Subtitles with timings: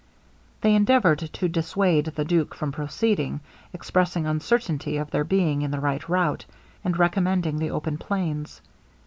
[0.61, 3.39] They endeavoured to dissuade the duke from proceeding,
[3.71, 6.45] expressing uncertainty of their being in the right route,
[6.83, 8.61] and recommending the open plains.